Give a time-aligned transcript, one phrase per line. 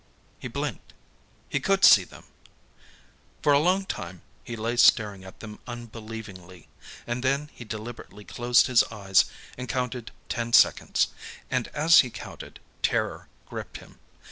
[0.39, 0.93] He blinked.
[1.47, 2.23] He could see them!
[3.43, 6.67] For a long time, he lay staring at them unbelievingly,
[7.05, 9.25] and then he deliberately closed his eyes
[9.59, 11.09] and counted ten seconds,
[11.51, 13.99] and as he counted, terror gripped him.